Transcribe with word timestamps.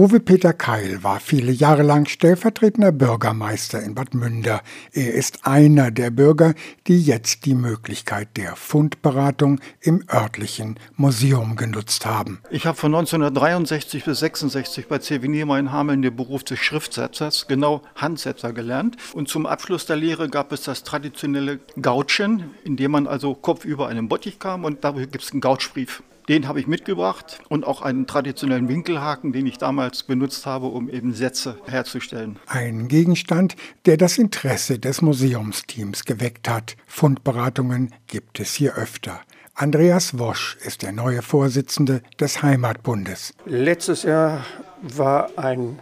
Uwe 0.00 0.18
Peter 0.18 0.54
Keil 0.54 1.04
war 1.04 1.20
viele 1.20 1.52
Jahre 1.52 1.82
lang 1.82 2.06
stellvertretender 2.06 2.90
Bürgermeister 2.90 3.82
in 3.82 3.94
Bad 3.94 4.14
Münder. 4.14 4.62
Er 4.92 5.12
ist 5.12 5.44
einer 5.44 5.90
der 5.90 6.10
Bürger, 6.10 6.54
die 6.86 7.02
jetzt 7.02 7.44
die 7.44 7.54
Möglichkeit 7.54 8.34
der 8.38 8.56
Fundberatung 8.56 9.60
im 9.82 10.02
örtlichen 10.10 10.80
Museum 10.96 11.54
genutzt 11.54 12.06
haben. 12.06 12.40
Ich 12.50 12.64
habe 12.64 12.78
von 12.78 12.94
1963 12.94 14.02
bis 14.06 14.20
66 14.20 14.88
bei 14.88 14.96
C.W. 15.00 15.28
Niemeyer 15.28 15.58
in 15.58 15.70
Hameln 15.70 16.00
den 16.00 16.16
Beruf 16.16 16.44
des 16.44 16.60
Schriftsetzers, 16.60 17.46
genau 17.46 17.82
Handsetzer 17.94 18.54
gelernt. 18.54 18.96
Und 19.12 19.28
zum 19.28 19.44
Abschluss 19.44 19.84
der 19.84 19.96
Lehre 19.96 20.30
gab 20.30 20.50
es 20.52 20.62
das 20.62 20.82
traditionelle 20.82 21.60
Gautschen, 21.78 22.44
in 22.64 22.78
dem 22.78 22.92
man 22.92 23.06
also 23.06 23.34
kopfüber 23.34 23.88
einen 23.88 24.08
Bottich 24.08 24.38
kam 24.38 24.64
und 24.64 24.82
dafür 24.82 25.08
gibt 25.08 25.24
es 25.24 25.32
einen 25.32 25.42
Gautschbrief. 25.42 26.02
Den 26.30 26.46
habe 26.46 26.60
ich 26.60 26.68
mitgebracht 26.68 27.40
und 27.48 27.66
auch 27.66 27.82
einen 27.82 28.06
traditionellen 28.06 28.68
Winkelhaken, 28.68 29.32
den 29.32 29.46
ich 29.46 29.58
damals 29.58 30.04
benutzt 30.04 30.46
habe, 30.46 30.66
um 30.66 30.88
eben 30.88 31.12
Sätze 31.12 31.58
herzustellen. 31.66 32.38
Ein 32.46 32.86
Gegenstand, 32.86 33.56
der 33.84 33.96
das 33.96 34.16
Interesse 34.16 34.78
des 34.78 35.02
Museumsteams 35.02 36.04
geweckt 36.04 36.48
hat. 36.48 36.76
Fundberatungen 36.86 37.92
gibt 38.06 38.38
es 38.38 38.54
hier 38.54 38.76
öfter. 38.76 39.20
Andreas 39.56 40.20
Wosch 40.20 40.56
ist 40.64 40.82
der 40.82 40.92
neue 40.92 41.22
Vorsitzende 41.22 42.00
des 42.20 42.44
Heimatbundes. 42.44 43.34
Letztes 43.44 44.04
Jahr 44.04 44.46
war 44.82 45.30
ein 45.36 45.80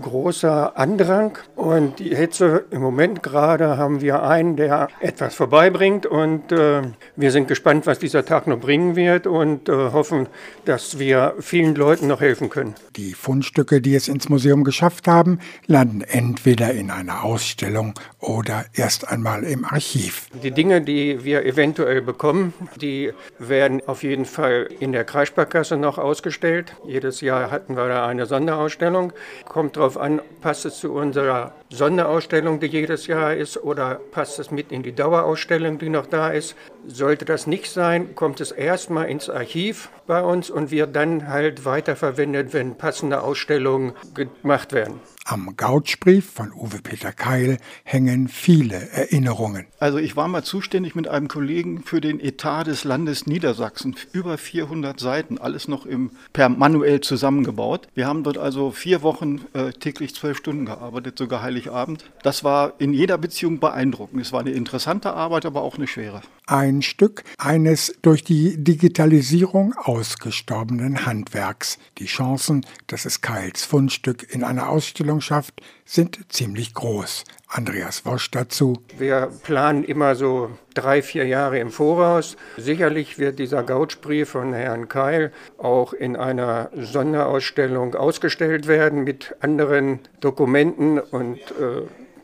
großer 0.00 0.78
Andrang 0.78 1.36
und 1.64 1.98
die 1.98 2.14
Hitze 2.14 2.66
im 2.70 2.82
Moment 2.82 3.22
gerade 3.22 3.78
haben 3.78 4.02
wir 4.02 4.22
einen, 4.22 4.56
der 4.56 4.88
etwas 5.00 5.34
vorbeibringt 5.34 6.04
und 6.04 6.52
äh, 6.52 6.82
wir 7.16 7.30
sind 7.30 7.48
gespannt, 7.48 7.86
was 7.86 7.98
dieser 7.98 8.26
Tag 8.26 8.46
noch 8.46 8.60
bringen 8.60 8.96
wird 8.96 9.26
und 9.26 9.70
äh, 9.70 9.72
hoffen, 9.72 10.28
dass 10.66 10.98
wir 10.98 11.34
vielen 11.40 11.74
Leuten 11.74 12.06
noch 12.06 12.20
helfen 12.20 12.50
können. 12.50 12.74
Die 12.96 13.14
Fundstücke, 13.14 13.80
die 13.80 13.94
es 13.94 14.08
ins 14.08 14.28
Museum 14.28 14.62
geschafft 14.62 15.08
haben, 15.08 15.38
landen 15.66 16.02
entweder 16.02 16.72
in 16.72 16.90
einer 16.90 17.24
Ausstellung 17.24 17.94
oder 18.20 18.66
erst 18.74 19.08
einmal 19.08 19.42
im 19.44 19.64
Archiv. 19.64 20.28
Die 20.42 20.50
Dinge, 20.50 20.82
die 20.82 21.24
wir 21.24 21.46
eventuell 21.46 22.02
bekommen, 22.02 22.52
die 22.78 23.10
werden 23.38 23.80
auf 23.86 24.02
jeden 24.02 24.26
Fall 24.26 24.68
in 24.80 24.92
der 24.92 25.04
Kreissparkasse 25.04 25.78
noch 25.78 25.96
ausgestellt. 25.96 26.74
Jedes 26.86 27.22
Jahr 27.22 27.50
hatten 27.50 27.74
wir 27.74 27.88
da 27.88 28.06
eine 28.06 28.26
Sonderausstellung. 28.26 29.14
Kommt 29.48 29.78
darauf 29.78 29.96
an, 29.96 30.20
passt 30.42 30.66
es 30.66 30.78
zu 30.78 30.92
unserer 30.92 31.53
Sonderausstellung, 31.70 32.60
die 32.60 32.66
jedes 32.66 33.06
Jahr 33.06 33.34
ist, 33.34 33.56
oder 33.62 34.00
passt 34.12 34.38
es 34.38 34.50
mit 34.50 34.72
in 34.72 34.82
die 34.82 34.94
Dauerausstellung, 34.94 35.78
die 35.78 35.88
noch 35.88 36.06
da 36.06 36.30
ist. 36.30 36.54
Sollte 36.86 37.24
das 37.24 37.46
nicht 37.46 37.70
sein, 37.70 38.14
kommt 38.14 38.40
es 38.40 38.52
erstmal 38.52 39.06
ins 39.06 39.28
Archiv 39.28 39.90
bei 40.06 40.22
uns 40.22 40.50
und 40.50 40.70
wird 40.70 40.94
dann 40.94 41.28
halt 41.28 41.64
weiterverwendet, 41.64 42.52
wenn 42.52 42.76
passende 42.76 43.22
Ausstellungen 43.22 43.94
gemacht 44.14 44.72
werden. 44.72 45.00
Am 45.26 45.56
Gautschbrief 45.56 46.30
von 46.32 46.52
Uwe 46.52 46.82
Peter 46.82 47.10
Keil 47.10 47.56
hängen 47.82 48.28
viele 48.28 48.90
Erinnerungen. 48.90 49.64
Also 49.80 49.96
ich 49.96 50.16
war 50.16 50.28
mal 50.28 50.44
zuständig 50.44 50.94
mit 50.94 51.08
einem 51.08 51.28
Kollegen 51.28 51.82
für 51.82 52.02
den 52.02 52.20
Etat 52.20 52.64
des 52.64 52.84
Landes 52.84 53.26
Niedersachsen. 53.26 53.96
Über 54.12 54.36
400 54.36 55.00
Seiten, 55.00 55.38
alles 55.38 55.66
noch 55.66 55.86
im, 55.86 56.10
per 56.34 56.50
manuell 56.50 57.00
zusammengebaut. 57.00 57.88
Wir 57.94 58.06
haben 58.06 58.22
dort 58.22 58.36
also 58.36 58.70
vier 58.70 59.00
Wochen 59.00 59.40
äh, 59.54 59.72
täglich 59.72 60.14
zwölf 60.14 60.36
Stunden 60.36 60.66
gearbeitet, 60.66 61.16
sogar 61.16 61.40
Heiligabend. 61.40 62.04
Das 62.22 62.44
war 62.44 62.74
in 62.78 62.92
jeder 62.92 63.16
Beziehung 63.16 63.60
beeindruckend. 63.60 64.20
Es 64.20 64.30
war 64.30 64.40
eine 64.40 64.50
interessante 64.50 65.14
Arbeit, 65.14 65.46
aber 65.46 65.62
auch 65.62 65.78
eine 65.78 65.86
schwere. 65.86 66.20
Ein 66.46 66.82
Stück 66.82 67.24
eines 67.38 67.94
durch 68.02 68.22
die 68.22 68.62
Digitalisierung 68.62 69.72
ausgestorbenen 69.72 71.06
Handwerks. 71.06 71.78
Die 71.96 72.04
Chancen, 72.04 72.66
dass 72.86 73.06
es 73.06 73.22
Keils 73.22 73.64
Fundstück 73.64 74.30
in 74.30 74.44
einer 74.44 74.68
Ausstellung 74.68 75.13
schafft, 75.20 75.60
sind 75.84 76.18
ziemlich 76.32 76.74
groß. 76.74 77.24
Andreas 77.48 78.04
Wosch 78.04 78.30
dazu. 78.32 78.78
Wir 78.98 79.30
planen 79.44 79.84
immer 79.84 80.16
so 80.16 80.50
drei, 80.74 81.02
vier 81.02 81.24
Jahre 81.26 81.60
im 81.60 81.70
Voraus. 81.70 82.36
Sicherlich 82.56 83.18
wird 83.18 83.38
dieser 83.38 83.62
Gautschbrief 83.62 84.30
von 84.30 84.52
Herrn 84.52 84.88
Keil 84.88 85.32
auch 85.58 85.92
in 85.92 86.16
einer 86.16 86.70
Sonderausstellung 86.74 87.94
ausgestellt 87.94 88.66
werden 88.66 89.04
mit 89.04 89.36
anderen 89.40 90.00
Dokumenten 90.20 90.98
und 90.98 91.38
äh, 91.38 91.82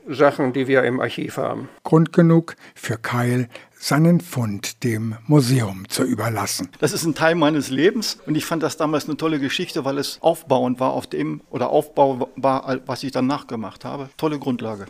Sachen, 0.08 0.52
die 0.52 0.66
wir 0.66 0.82
im 0.84 1.00
Archiv 1.00 1.36
haben. 1.36 1.68
Grund 1.84 2.12
genug 2.12 2.56
für 2.74 2.96
Keil, 2.96 3.48
seinen 3.78 4.20
Fund 4.20 4.84
dem 4.84 5.16
Museum 5.26 5.88
zu 5.88 6.04
überlassen. 6.04 6.68
Das 6.80 6.92
ist 6.92 7.04
ein 7.04 7.14
Teil 7.14 7.34
meines 7.34 7.70
Lebens 7.70 8.18
und 8.26 8.34
ich 8.34 8.44
fand 8.44 8.62
das 8.62 8.76
damals 8.76 9.06
eine 9.06 9.16
tolle 9.16 9.38
Geschichte, 9.38 9.84
weil 9.84 9.98
es 9.98 10.18
aufbauend 10.20 10.80
war 10.80 10.92
auf 10.92 11.06
dem 11.06 11.40
oder 11.50 11.70
aufbaubar, 11.70 12.80
was 12.86 13.02
ich 13.02 13.12
dann 13.12 13.26
nachgemacht 13.26 13.84
habe. 13.84 14.10
Tolle 14.16 14.38
Grundlage. 14.38 14.86